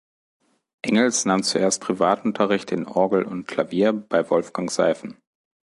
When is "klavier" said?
3.45-3.93